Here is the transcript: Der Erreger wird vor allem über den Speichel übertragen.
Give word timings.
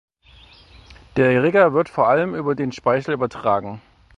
Der 1.15 1.29
Erreger 1.29 1.73
wird 1.75 1.87
vor 1.87 2.07
allem 2.07 2.33
über 2.33 2.55
den 2.55 2.71
Speichel 2.71 3.13
übertragen. 3.13 3.83